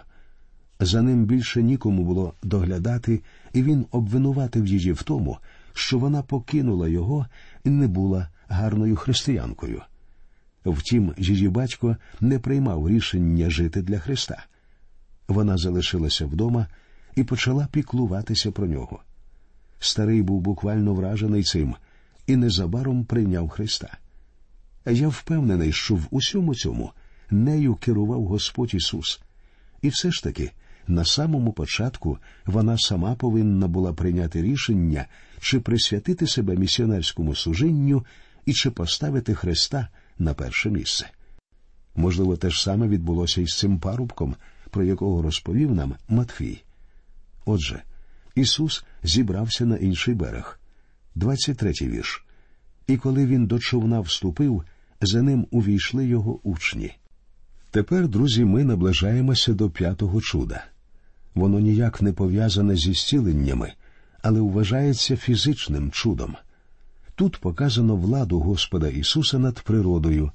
За 0.81 1.03
ним 1.03 1.25
більше 1.25 1.63
нікому 1.63 2.05
було 2.05 2.35
доглядати, 2.43 3.21
і 3.53 3.63
він 3.63 3.87
обвинуватив 3.91 4.67
її 4.67 4.93
в 4.93 5.03
тому, 5.03 5.39
що 5.75 5.99
вона 5.99 6.23
покинула 6.23 6.89
його 6.89 7.27
і 7.65 7.71
не 7.71 7.89
була 7.89 8.29
гарною 8.49 8.97
християнкою. 8.97 9.83
Втім, 10.65 11.15
її 11.19 11.49
батько 11.49 11.97
не 12.21 12.39
приймав 12.39 12.89
рішення 12.89 13.51
жити 13.51 13.83
для 13.83 13.99
Христа. 13.99 14.45
Вона 15.29 15.59
залишилася 15.59 16.27
вдома 16.27 16.67
і 17.17 17.25
почала 17.25 17.69
піклуватися 17.73 18.51
про 18.51 18.67
нього. 18.67 19.01
Старий 19.79 20.23
був 20.23 20.41
буквально 20.41 20.95
вражений 20.95 21.43
цим 21.43 21.75
і 22.27 22.37
незабаром 22.37 23.05
прийняв 23.05 23.49
Христа. 23.49 23.99
Я 24.87 25.09
впевнений, 25.09 25.73
що 25.73 25.95
в 25.95 26.07
усьому 26.11 26.55
цьому 26.55 26.93
нею 27.31 27.75
керував 27.75 28.25
Господь 28.25 28.75
Ісус. 28.75 29.21
І 29.83 29.89
все 29.89 30.11
ж 30.11 30.23
таки, 30.23 30.53
на 30.87 31.05
самому 31.05 31.53
початку 31.53 32.19
вона 32.47 32.79
сама 32.79 33.15
повинна 33.15 33.69
була 33.69 33.93
прийняти 33.93 34.43
рішення, 34.43 35.07
чи 35.43 35.61
присвятити 35.61 36.27
себе 36.27 36.57
місіонерському 36.57 37.35
служінню 37.35 38.05
і 38.47 38.53
чи 38.53 38.71
поставити 38.71 39.35
Христа 39.35 39.89
на 40.19 40.35
перше 40.35 40.71
місце. 40.71 41.11
Можливо, 41.97 42.37
те 42.37 42.51
ж 42.51 42.63
саме 42.63 42.89
відбулося 42.89 43.41
і 43.41 43.47
з 43.47 43.59
цим 43.59 43.79
парубком, 43.79 44.35
про 44.71 44.85
якого 44.85 45.23
розповів 45.23 45.75
нам 45.75 45.95
Матфій. 46.09 46.63
Отже, 47.45 47.83
Ісус 48.35 48.85
зібрався 49.03 49.67
на 49.67 49.77
інший 49.77 50.15
берег. 50.15 50.61
23-й 51.17 51.89
вірш. 51.89 52.25
І 52.87 52.97
коли 52.97 53.27
він 53.27 53.47
до 53.47 53.59
човна 53.59 54.01
вступив, 54.01 54.65
за 55.01 55.23
ним 55.23 55.47
увійшли 55.51 56.07
його 56.07 56.41
учні. 56.43 56.93
Тепер, 57.71 58.09
друзі, 58.09 58.45
ми 58.45 58.65
наближаємося 58.65 59.55
до 59.55 59.71
п'ятого 59.71 60.21
чуда. 60.21 60.65
Воно 61.35 61.61
ніяк 61.61 62.03
не 62.03 62.13
пов'язане 62.13 62.77
зі 62.77 62.93
зціленнями, 62.93 63.73
але 64.23 64.41
вважається 64.41 65.17
фізичним 65.17 65.91
чудом. 65.91 66.37
Тут 67.15 67.37
показано 67.37 67.97
владу 67.97 68.41
Господа 68.41 68.89
Ісуса 68.89 69.39
над 69.39 69.61
природою, 69.61 70.31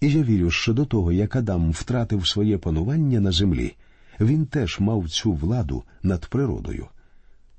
і 0.00 0.10
я 0.10 0.22
вірю, 0.22 0.50
що 0.50 0.72
до 0.72 0.84
того, 0.84 1.12
як 1.12 1.36
Адам 1.36 1.70
втратив 1.70 2.28
своє 2.28 2.58
панування 2.58 3.20
на 3.20 3.32
землі, 3.32 3.76
він 4.20 4.46
теж 4.46 4.80
мав 4.80 5.08
цю 5.08 5.32
владу 5.32 5.84
над 6.02 6.26
природою. 6.26 6.86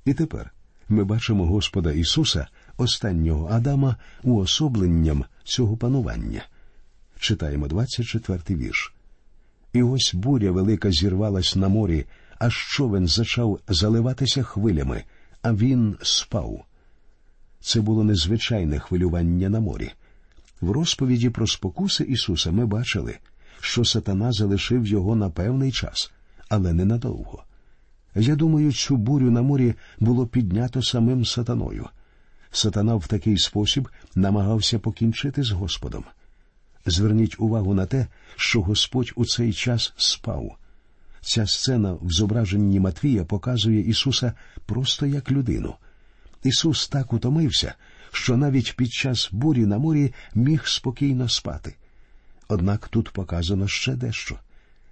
І 0.04 0.14
тепер 0.14 0.52
ми 0.88 1.04
бачимо 1.04 1.46
Господа 1.46 1.92
Ісуса, 1.92 2.46
останнього 2.76 3.48
Адама, 3.48 3.96
уособленням 4.22 5.24
цього 5.44 5.76
панування. 5.76 6.42
Читаємо 7.18 7.66
24-й 7.66 8.54
вірш. 8.54 8.94
І 9.72 9.82
ось 9.82 10.14
буря 10.14 10.50
велика 10.50 10.90
зірвалась 10.90 11.56
на 11.56 11.68
морі, 11.68 12.04
аж 12.38 12.54
човен 12.56 13.08
зачав 13.08 13.60
заливатися 13.68 14.42
хвилями, 14.42 15.04
а 15.42 15.52
він 15.52 15.96
спав. 16.02 16.64
Це 17.60 17.80
було 17.80 18.04
незвичайне 18.04 18.78
хвилювання 18.78 19.48
на 19.48 19.60
морі. 19.60 19.90
В 20.60 20.70
розповіді 20.70 21.30
про 21.30 21.46
спокуси 21.46 22.04
Ісуса 22.04 22.50
ми 22.50 22.66
бачили, 22.66 23.18
що 23.60 23.84
сатана 23.84 24.32
залишив 24.32 24.86
його 24.86 25.16
на 25.16 25.30
певний 25.30 25.72
час, 25.72 26.12
але 26.48 26.72
ненадовго. 26.72 27.44
Я 28.14 28.36
думаю, 28.36 28.72
цю 28.72 28.96
бурю 28.96 29.30
на 29.30 29.42
морі 29.42 29.74
було 30.00 30.26
піднято 30.26 30.82
самим 30.82 31.24
сатаною. 31.24 31.88
Сатана 32.50 32.94
в 32.94 33.06
такий 33.06 33.38
спосіб 33.38 33.88
намагався 34.14 34.78
покінчити 34.78 35.42
з 35.42 35.50
Господом. 35.50 36.04
Зверніть 36.86 37.40
увагу 37.40 37.74
на 37.74 37.86
те, 37.86 38.06
що 38.36 38.62
Господь 38.62 39.12
у 39.16 39.24
цей 39.24 39.52
час 39.52 39.92
спав. 39.96 40.56
Ця 41.22 41.46
сцена 41.46 41.92
в 41.92 42.10
зображенні 42.10 42.80
Матвія 42.80 43.24
показує 43.24 43.80
Ісуса 43.80 44.32
просто 44.66 45.06
як 45.06 45.30
людину. 45.30 45.74
Ісус 46.44 46.88
так 46.88 47.12
утомився, 47.12 47.74
що 48.12 48.36
навіть 48.36 48.76
під 48.76 48.92
час 48.92 49.28
бурі 49.32 49.66
на 49.66 49.78
морі 49.78 50.12
міг 50.34 50.66
спокійно 50.66 51.28
спати. 51.28 51.74
Однак 52.48 52.88
тут 52.88 53.10
показано 53.10 53.68
ще 53.68 53.92
дещо 53.92 54.38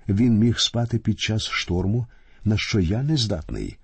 він 0.08 0.38
міг 0.38 0.58
спати 0.58 0.98
під 0.98 1.20
час 1.20 1.48
шторму, 1.48 2.06
на 2.44 2.58
що 2.58 2.80
я 2.80 3.02
не 3.02 3.16
здатний. 3.16 3.76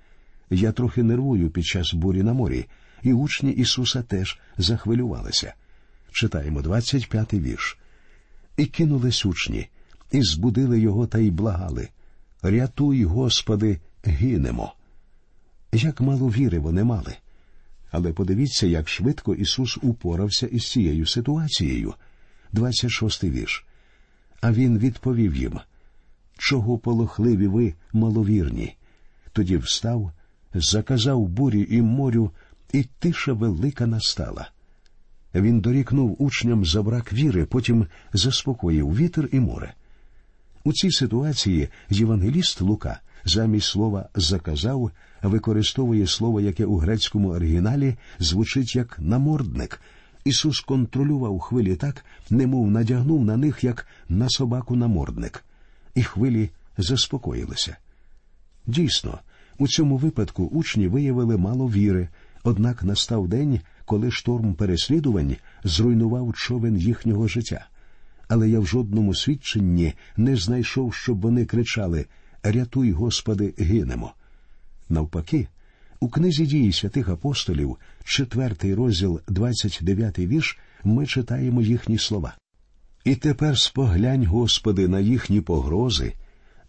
Я 0.50 0.73
трохи 0.73 1.03
нервую 1.03 1.50
під 1.50 1.65
час 1.65 1.95
бурі 1.95 2.23
на 2.23 2.33
морі, 2.33 2.67
і 3.03 3.12
учні 3.12 3.50
Ісуса 3.50 4.03
теж 4.03 4.38
захвилювалися. 4.59 5.55
Читаємо 6.12 6.61
25-й 6.61 7.41
вірш. 7.41 7.79
І 8.57 8.67
кинулись 8.67 9.26
учні, 9.26 9.69
і 10.12 10.23
збудили 10.23 10.81
його 10.81 11.07
та 11.07 11.19
й 11.19 11.31
благали. 11.31 11.88
Рятуй, 12.50 13.05
Господи, 13.05 13.81
гинемо. 14.05 14.73
Як 15.73 16.00
мало 16.00 16.29
віри 16.29 16.59
вони 16.59 16.85
мали. 16.85 17.17
Але 17.91 18.12
подивіться, 18.12 18.67
як 18.67 18.88
швидко 18.88 19.35
Ісус 19.35 19.79
упорався 19.83 20.47
із 20.47 20.71
цією 20.71 21.07
ситуацією. 21.07 21.95
26-й 22.55 23.31
вірш. 23.31 23.67
А 24.41 24.53
він 24.53 24.79
відповів 24.79 25.37
їм 25.37 25.61
Чого 26.38 26.79
полохливі 26.79 27.47
ви, 27.47 27.75
маловірні? 27.93 28.76
Тоді 29.33 29.57
встав, 29.57 30.12
заказав 30.55 31.29
бурі 31.29 31.67
і 31.71 31.83
морю, 31.83 32.31
і 32.73 32.85
тиша 32.99 33.33
велика 33.33 33.87
настала. 33.87 34.50
Він 35.35 35.61
дорікнув 35.61 36.23
учням 36.23 36.65
за 36.65 36.83
брак 36.83 37.12
віри, 37.12 37.45
потім 37.45 37.87
заспокоїв 38.12 38.97
вітер 38.97 39.29
і 39.33 39.41
море. 39.41 39.75
У 40.66 40.73
цій 40.73 40.90
ситуації 40.90 41.68
євангеліст 41.90 42.61
Лука 42.61 43.00
замість 43.25 43.66
слова 43.66 44.08
заказав 44.14 44.90
використовує 45.23 46.06
слово, 46.06 46.40
яке 46.40 46.64
у 46.64 46.76
грецькому 46.76 47.28
оригіналі 47.30 47.96
звучить 48.18 48.76
як 48.76 48.99
намордник. 48.99 49.80
Ісус 50.25 50.61
контролював 50.61 51.40
хвилі 51.40 51.76
так, 51.76 52.04
немов 52.30 52.70
надягнув 52.70 53.25
на 53.25 53.37
них 53.37 53.64
як 53.64 53.87
на 54.08 54.28
собаку 54.28 54.76
намордник, 54.76 55.44
і 55.94 56.02
хвилі 56.02 56.50
заспокоїлися. 56.78 57.76
Дійсно, 58.66 59.18
у 59.58 59.68
цьому 59.68 59.96
випадку 59.96 60.44
учні 60.44 60.88
виявили 60.88 61.37
мало 61.37 61.68
віри, 61.68 62.08
однак 62.44 62.82
настав 62.82 63.28
день, 63.28 63.61
коли 63.85 64.11
шторм 64.11 64.54
переслідувань 64.54 65.37
зруйнував 65.64 66.32
човен 66.35 66.76
їхнього 66.76 67.28
життя. 67.28 67.66
Але 68.28 68.50
я 68.50 68.61
в 68.61 68.66
жодному 68.66 69.14
свідченні 69.14 69.95
не 70.16 70.37
знайшов, 70.37 70.95
щоб 70.95 71.21
вони 71.21 71.45
кричали 71.45 72.06
Рятуй, 72.42 72.92
Господи, 72.92 73.54
гинемо. 73.59 74.12
Навпаки, 74.88 75.49
У 76.00 76.09
книзі 76.09 76.47
дії 76.47 76.73
святих 76.73 77.09
апостолів, 77.09 77.76
четвертий 78.04 78.75
розділ, 78.75 79.21
29 79.28 80.18
вірш, 80.18 80.59
ми 80.85 81.06
читаємо 81.06 81.62
їхні 81.62 81.99
слова. 81.99 82.37
І 83.04 83.14
тепер 83.14 83.59
споглянь, 83.59 84.26
Господи, 84.26 84.88
на 84.88 85.00
їхні 85.00 85.40
погрози, 85.40 86.12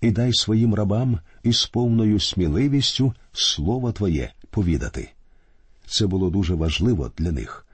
і 0.01 0.11
дай 0.11 0.33
своїм 0.33 0.75
рабам 0.75 1.19
із 1.43 1.65
повною 1.65 2.19
сміливістю 2.19 3.13
слово 3.31 3.91
Твоє 3.91 4.31
повідати. 4.49 5.09
Це 5.85 6.07
було 6.07 6.29
дуже 6.29 6.53
важливо 6.53 7.11
для 7.17 7.31
них. 7.31 7.66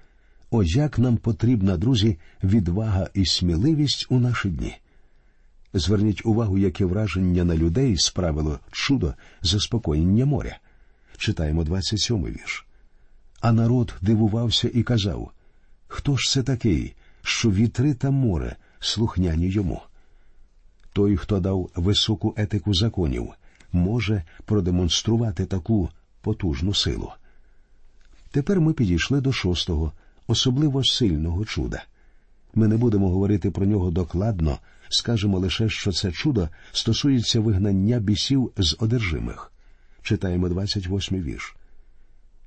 О, 0.56 0.64
як 0.64 1.00
нам 1.00 1.18
потрібна, 1.18 1.78
друзі, 1.78 2.18
відвага 2.44 3.10
і 3.14 3.26
сміливість 3.26 4.08
у 4.10 4.20
наші 4.20 4.50
дні. 4.50 4.76
Зверніть 5.74 6.26
увагу, 6.26 6.58
яке 6.58 6.86
враження 6.86 7.44
на 7.44 7.56
людей 7.56 7.98
справило 7.98 8.60
чудо 8.72 9.14
заспокоєння 9.42 10.26
моря. 10.26 10.58
Читаємо 11.18 11.64
27-й 11.64 12.32
вірш. 12.32 12.66
А 13.40 13.52
народ 13.52 13.94
дивувався 14.02 14.70
і 14.74 14.84
казав 14.84 15.32
Хто 15.88 16.18
ж 16.18 16.32
це 16.32 16.44
такий, 16.44 16.96
що 17.22 17.52
вітри 17.52 17.94
та 17.94 18.12
море 18.12 18.56
слухняні 18.80 19.50
йому? 19.50 19.82
Той, 20.94 21.18
хто 21.18 21.40
дав 21.40 21.70
високу 21.76 22.34
етику 22.38 22.74
законів, 22.74 23.30
може 23.72 24.24
продемонструвати 24.46 25.46
таку 25.46 25.90
потужну 26.22 26.74
силу. 26.74 27.12
Тепер 28.32 28.62
ми 28.62 28.74
підійшли 28.74 29.22
до 29.22 29.32
шостого, 29.32 29.92
особливо 30.28 30.84
сильного 30.84 31.46
чуда. 31.46 31.84
Ми 32.56 32.68
не 32.68 32.78
будемо 32.78 33.10
говорити 33.10 33.52
про 33.52 33.66
нього 33.66 33.92
докладно, 33.92 34.60
скажемо 34.90 35.40
лише, 35.40 35.70
що 35.70 35.92
це 35.92 36.12
чудо 36.12 36.50
стосується 36.72 37.40
вигнання 37.40 38.00
бісів 38.00 38.52
з 38.58 38.76
одержимих. 38.80 39.52
Читаємо 40.02 40.48
28-й 40.48 41.22
вірш. 41.22 41.56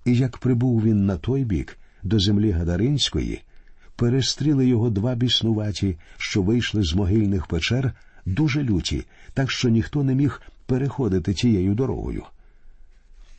І 0.05 0.15
як 0.15 0.39
прибув 0.39 0.83
він 0.83 1.07
на 1.07 1.17
той 1.17 1.45
бік, 1.45 1.79
до 2.03 2.21
землі 2.21 2.51
Гадаринської, 2.51 3.43
перестріли 3.97 4.67
його 4.67 4.91
два 4.91 5.15
біснуваті, 5.15 5.97
що 6.17 6.43
вийшли 6.43 6.83
з 6.83 6.95
могильних 6.95 7.47
печер, 7.47 7.93
дуже 8.27 8.63
люті, 8.63 9.05
так 9.35 9.51
що 9.51 9.69
ніхто 9.69 10.05
не 10.05 10.15
міг 10.15 10.43
переходити 10.67 11.35
тією 11.35 11.75
дорогою. 11.75 12.23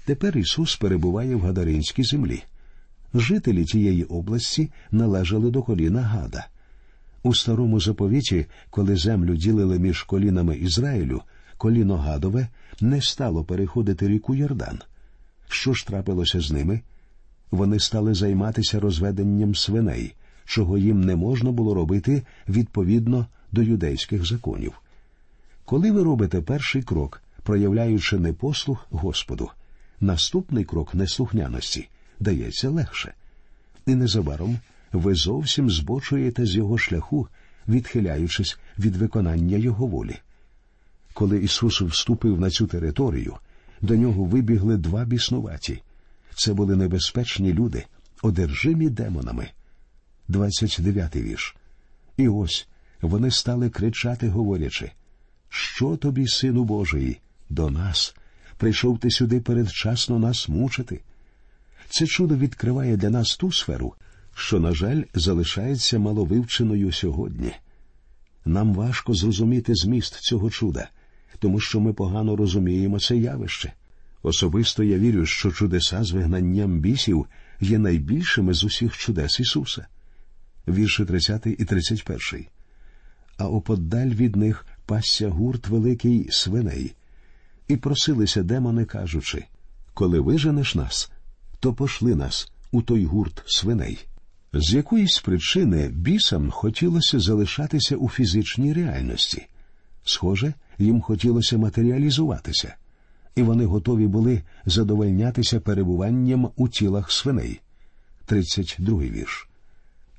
Тепер 0.06 0.38
Ісус 0.38 0.76
перебуває 0.76 1.36
в 1.36 1.42
Гадаринській 1.42 2.04
землі. 2.04 2.44
Жителі 3.20 3.66
тієї 3.66 4.04
області 4.04 4.70
належали 4.92 5.52
до 5.52 5.64
коліна 5.64 6.02
Гада. 6.02 6.48
У 7.24 7.34
старому 7.34 7.80
заповіті, 7.80 8.46
коли 8.70 8.96
землю 8.96 9.36
ділили 9.36 9.80
між 9.80 10.04
колінами 10.04 10.56
Ізраїлю, 10.56 11.22
коліно 11.58 11.98
Гадове 11.98 12.48
не 12.82 13.02
стало 13.02 13.44
переходити 13.44 14.08
ріку 14.08 14.36
Йордан. 14.36 14.80
Що 15.48 15.74
ж 15.74 15.88
трапилося 15.88 16.42
з 16.42 16.52
ними? 16.52 16.82
Вони 17.52 17.80
стали 17.80 18.14
займатися 18.14 18.80
розведенням 18.80 19.56
свиней, 19.56 20.14
чого 20.46 20.78
їм 20.78 21.02
не 21.02 21.16
можна 21.16 21.52
було 21.52 21.74
робити 21.74 22.24
відповідно 22.50 23.26
до 23.52 23.62
юдейських 23.62 24.26
законів. 24.26 24.82
Коли 25.66 25.92
ви 25.92 26.04
робите 26.04 26.42
перший 26.42 26.84
крок, 26.84 27.22
проявляючи 27.44 28.20
непослух 28.20 28.88
Господу, 28.90 29.50
наступний 30.00 30.66
крок 30.66 30.96
неслухняності 30.96 31.90
дається 32.20 32.70
легше. 32.70 33.14
І 33.86 33.96
незабаром 33.96 34.60
ви 34.92 35.16
зовсім 35.16 35.70
збочуєте 35.70 36.46
з 36.46 36.56
його 36.56 36.78
шляху, 36.78 37.28
відхиляючись 37.68 38.60
від 38.80 38.96
виконання 38.96 39.58
його 39.58 39.88
волі. 39.88 40.16
Коли 41.14 41.40
Ісус 41.40 41.82
вступив 41.82 42.40
на 42.40 42.50
цю 42.50 42.68
територію, 42.68 43.38
до 43.82 43.96
нього 43.96 44.24
вибігли 44.24 44.78
два 44.78 45.06
біснуваті. 45.06 45.82
Це 46.36 46.54
були 46.54 46.76
небезпечні 46.76 47.54
люди, 47.54 47.86
одержимі 48.22 48.90
демонами. 48.90 49.50
29 50.28 51.16
вірш. 51.16 51.56
І 52.18 52.28
ось 52.28 52.68
вони 53.02 53.32
стали 53.32 53.70
кричати, 53.70 54.30
говорячи 54.30 54.92
Що 55.50 55.98
тобі, 55.98 56.28
сину 56.28 56.64
Божий, 56.64 57.20
до 57.50 57.70
нас? 57.70 58.16
Прийшов 58.58 59.00
ти 59.00 59.12
сюди 59.12 59.42
передчасно 59.42 60.20
нас 60.20 60.50
мучити. 60.50 61.02
Це 61.90 62.08
чудо 62.08 62.36
відкриває 62.36 62.98
для 62.98 63.10
нас 63.10 63.38
ту 63.38 63.52
сферу, 63.52 63.94
що, 64.36 64.60
на 64.60 64.72
жаль, 64.72 65.04
залишається 65.14 66.00
маловивченою 66.00 66.92
сьогодні. 66.92 67.52
Нам 68.46 68.74
важко 68.74 69.14
зрозуміти 69.14 69.76
зміст 69.76 70.14
цього 70.22 70.50
чуда, 70.50 70.90
тому 71.40 71.60
що 71.60 71.80
ми 71.80 71.94
погано 71.94 72.36
розуміємо 72.36 73.00
це 73.00 73.18
явище. 73.18 73.74
Особисто 74.24 74.84
я 74.84 75.00
вірю, 75.00 75.26
що 75.26 75.52
чудеса 75.52 76.04
з 76.04 76.12
вигнанням 76.12 76.80
бісів 76.80 77.26
є 77.60 77.80
найбільшими 77.80 78.54
з 78.54 78.64
усіх 78.64 78.98
чудес 78.98 79.40
Ісуса. 79.40 79.88
Вірші 80.68 81.06
30 81.06 81.46
і 81.46 81.66
31. 81.66 82.46
А 83.38 83.48
оподаль 83.48 84.08
від 84.08 84.36
них 84.36 84.66
пасся 84.86 85.30
гурт 85.30 85.68
великий 85.68 86.28
свиней, 86.32 86.96
і 87.68 87.78
просилися 87.78 88.44
демони, 88.44 88.86
кажучи 88.86 89.46
Коли 89.94 90.20
виженеш 90.20 90.76
нас, 90.76 91.12
то 91.60 91.74
пошли 91.74 92.16
нас 92.16 92.52
у 92.72 92.82
той 92.82 93.06
гурт 93.06 93.44
свиней. 93.46 94.08
З 94.54 94.74
якоїсь 94.74 95.20
причини 95.20 95.88
бісам 95.88 96.52
хотілося 96.52 97.20
залишатися 97.20 97.96
у 97.96 98.10
фізичній 98.10 98.74
реальності. 98.74 99.48
Схоже, 100.04 100.54
їм 100.78 101.02
хотілося 101.02 101.58
матеріалізуватися, 101.58 102.76
і 103.36 103.44
вони 103.44 103.66
готові 103.66 104.08
були 104.08 104.44
задовольнятися 104.66 105.60
перебуванням 105.60 106.52
у 106.56 106.70
тілах 106.70 107.12
свиней. 107.12 107.62
32 108.26 109.00
вірш. 109.02 109.50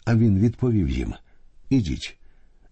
А 0.04 0.14
він 0.14 0.38
відповів 0.38 0.90
їм 0.90 1.14
Ідіть. 1.70 2.16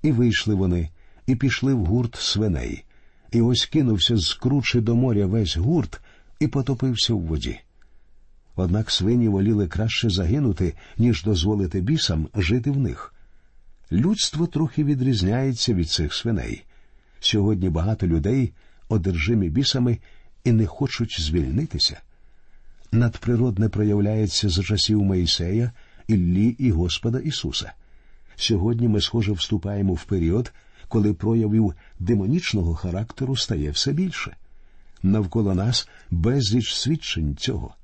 І 0.03 0.13
вийшли 0.13 0.55
вони, 0.55 0.91
і 1.27 1.37
пішли 1.37 1.75
в 1.75 1.85
гурт 1.85 2.15
свиней, 2.15 2.85
і 3.33 3.41
ось 3.41 3.67
кинувся 3.67 4.17
з 4.17 4.35
кручі 4.35 4.81
до 4.81 4.95
моря 4.95 5.27
весь 5.27 5.57
гурт 5.57 6.01
і 6.41 6.49
потопився 6.49 7.15
в 7.15 7.21
воді. 7.21 7.61
Однак 8.57 8.91
свині 8.91 9.29
воліли 9.29 9.69
краще 9.69 10.11
загинути, 10.11 10.75
ніж 10.99 11.25
дозволити 11.25 11.81
бісам 11.81 12.29
жити 12.35 12.71
в 12.71 12.79
них. 12.79 13.15
Людство 13.93 14.47
трохи 14.47 14.85
відрізняється 14.85 15.75
від 15.75 15.91
цих 15.91 16.15
свиней. 16.15 16.65
Сьогодні 17.21 17.69
багато 17.69 18.07
людей 18.07 18.53
одержимі 18.89 19.49
бісами 19.49 19.99
і 20.45 20.53
не 20.53 20.67
хочуть 20.67 21.21
звільнитися. 21.21 22.01
Надприродне 22.93 23.69
проявляється 23.69 24.49
за 24.49 24.63
часів 24.63 25.03
Моїсея, 25.03 25.73
Іллі 26.09 26.57
і 26.59 26.71
Господа 26.71 27.19
Ісуса. 27.19 27.73
Сьогодні 28.37 28.89
ми, 28.89 29.01
схоже, 29.01 29.33
вступаємо 29.33 29.95
в 29.95 30.05
період, 30.05 30.53
коли 30.89 31.15
проявів 31.15 31.75
демонічного 31.99 32.75
характеру 32.75 33.37
стає 33.37 33.71
все 33.71 33.93
більше. 33.93 34.37
Навколо 35.03 35.55
нас 35.55 35.89
безліч 36.11 36.75
свідчень 36.75 37.37
цього. 37.37 37.75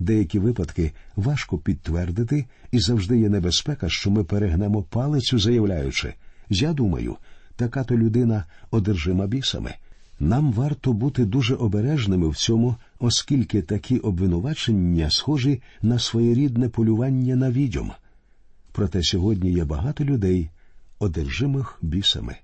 Деякі 0.00 0.38
випадки 0.38 0.92
важко 1.16 1.58
підтвердити, 1.58 2.46
і 2.72 2.78
завжди 2.78 3.18
є 3.18 3.28
небезпека, 3.28 3.88
що 3.88 4.10
ми 4.10 4.24
перегнемо 4.24 4.82
палицю, 4.82 5.38
заявляючи 5.38 6.14
Я 6.50 6.72
думаю, 6.72 7.16
така 7.56 7.84
то 7.84 7.96
людина 7.96 8.44
одержима 8.70 9.26
бісами. 9.26 9.74
Нам 10.20 10.52
варто 10.52 10.92
бути 10.92 11.24
дуже 11.24 11.54
обережними 11.54 12.28
в 12.28 12.36
цьому, 12.36 12.76
оскільки 12.98 13.62
такі 13.62 13.98
обвинувачення 13.98 15.10
схожі 15.10 15.62
на 15.82 15.98
своєрідне 15.98 16.68
полювання 16.68 17.36
на 17.36 17.50
відьом. 17.50 17.92
Проте 18.72 19.02
сьогодні 19.02 19.52
є 19.52 19.64
багато 19.64 20.04
людей, 20.04 20.50
одержимих 20.98 21.78
бісами. 21.82 22.36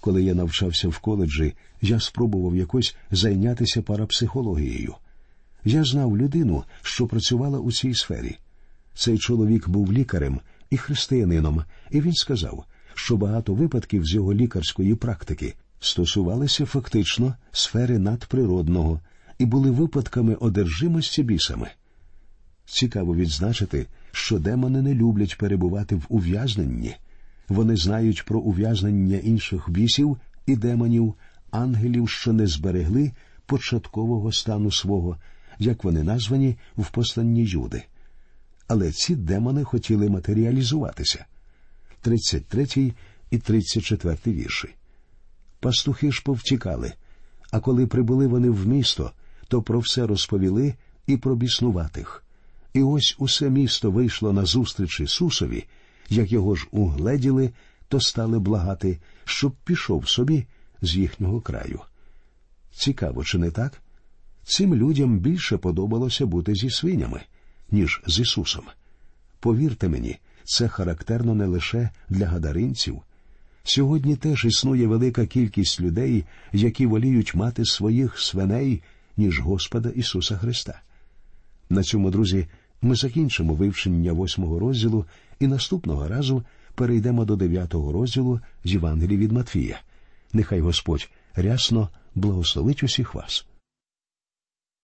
Коли 0.00 0.22
я 0.22 0.34
навчався 0.34 0.88
в 0.88 0.98
коледжі, 0.98 1.54
я 1.82 2.00
спробував 2.00 2.56
якось 2.56 2.96
зайнятися 3.10 3.82
парапсихологією. 3.82 4.94
Я 5.68 5.84
знав 5.84 6.18
людину, 6.18 6.64
що 6.82 7.06
працювала 7.06 7.58
у 7.58 7.72
цій 7.72 7.94
сфері. 7.94 8.38
Цей 8.94 9.18
чоловік 9.18 9.68
був 9.68 9.92
лікарем 9.92 10.40
і 10.70 10.76
християнином, 10.76 11.64
і 11.90 12.00
він 12.00 12.12
сказав, 12.12 12.64
що 12.94 13.16
багато 13.16 13.54
випадків 13.54 14.06
з 14.06 14.14
його 14.14 14.34
лікарської 14.34 14.94
практики 14.94 15.54
стосувалися 15.80 16.66
фактично 16.66 17.34
сфери 17.52 17.98
надприродного 17.98 19.00
і 19.38 19.46
були 19.46 19.70
випадками 19.70 20.34
одержимості 20.34 21.22
бісами. 21.22 21.70
Цікаво 22.66 23.14
відзначити, 23.14 23.86
що 24.12 24.38
демони 24.38 24.82
не 24.82 24.94
люблять 24.94 25.38
перебувати 25.38 25.94
в 25.94 26.06
ув'язненні. 26.08 26.94
Вони 27.48 27.76
знають 27.76 28.24
про 28.24 28.40
ув'язнення 28.40 29.18
інших 29.18 29.70
бісів 29.70 30.18
і 30.46 30.56
демонів, 30.56 31.14
ангелів, 31.50 32.08
що 32.08 32.32
не 32.32 32.46
зберегли 32.46 33.12
початкового 33.46 34.32
стану 34.32 34.72
свого, 34.72 35.16
як 35.58 35.84
вони 35.84 36.02
названі 36.02 36.56
в 36.76 36.90
посланні 36.90 37.44
Юди. 37.44 37.82
Але 38.68 38.92
ці 38.92 39.16
демони 39.16 39.64
хотіли 39.64 40.08
матеріалізуватися. 40.08 41.24
33 42.00 42.92
і 43.30 43.38
34 43.38 44.16
вірші. 44.26 44.74
Пастухи 45.60 46.12
ж 46.12 46.22
повтікали, 46.24 46.92
а 47.50 47.60
коли 47.60 47.86
прибули 47.86 48.26
вони 48.26 48.50
в 48.50 48.66
місто, 48.66 49.12
то 49.48 49.62
про 49.62 49.78
все 49.78 50.06
розповіли 50.06 50.74
і 51.06 51.16
про 51.16 51.36
біснуватих. 51.36 52.24
І 52.72 52.82
ось 52.82 53.16
усе 53.18 53.50
місто 53.50 53.90
вийшло 53.90 54.32
на 54.32 54.44
зустріч 54.44 55.00
Ісусові, 55.00 55.64
як 56.10 56.32
його 56.32 56.54
ж 56.54 56.66
угледіли, 56.70 57.52
то 57.88 58.00
стали 58.00 58.38
благати, 58.38 58.98
щоб 59.24 59.52
пішов 59.64 60.08
собі 60.08 60.46
з 60.82 60.96
їхнього 60.96 61.40
краю. 61.40 61.80
Цікаво, 62.72 63.24
чи 63.24 63.38
не 63.38 63.50
так? 63.50 63.82
Цим 64.48 64.74
людям 64.74 65.18
більше 65.18 65.56
подобалося 65.56 66.26
бути 66.26 66.54
зі 66.54 66.70
свинями, 66.70 67.20
ніж 67.70 68.02
з 68.06 68.20
Ісусом. 68.20 68.64
Повірте 69.40 69.88
мені, 69.88 70.18
це 70.44 70.68
характерно 70.68 71.34
не 71.34 71.46
лише 71.46 71.90
для 72.08 72.26
гадаринців. 72.26 73.02
Сьогодні 73.64 74.16
теж 74.16 74.44
існує 74.44 74.86
велика 74.86 75.26
кількість 75.26 75.80
людей, 75.80 76.24
які 76.52 76.86
воліють 76.86 77.34
мати 77.34 77.64
своїх 77.64 78.18
свиней, 78.18 78.82
ніж 79.16 79.40
Господа 79.40 79.88
Ісуса 79.88 80.36
Христа. 80.36 80.80
На 81.70 81.82
цьому, 81.82 82.10
друзі, 82.10 82.46
ми 82.82 82.94
закінчимо 82.94 83.54
вивчення 83.54 84.12
восьмого 84.12 84.58
розділу 84.58 85.04
і 85.40 85.46
наступного 85.46 86.08
разу 86.08 86.44
перейдемо 86.74 87.24
до 87.24 87.36
дев'ятого 87.36 87.92
розділу 87.92 88.40
з 88.64 88.72
Євангелії 88.72 89.18
від 89.18 89.32
Матфія. 89.32 89.80
Нехай 90.32 90.60
Господь 90.60 91.08
рясно 91.34 91.88
благословить 92.14 92.82
усіх 92.82 93.14
вас. 93.14 93.46